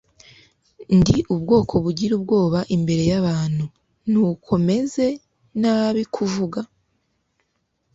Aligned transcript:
ndi 0.97 1.17
ubwoko 1.33 1.73
bugira 1.83 2.13
ubwoba 2.19 2.59
imbere 2.75 3.03
yabantu, 3.11 3.65
nuko 4.11 4.51
meze 4.67 5.05
nabi 5.61 6.03
kuvuga 6.15 6.59